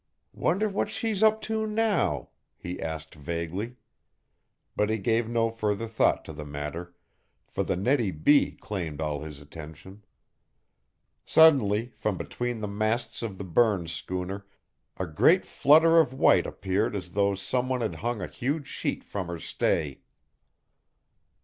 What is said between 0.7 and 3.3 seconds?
she's up to now?" he asked